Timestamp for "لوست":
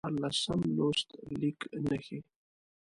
0.77-1.07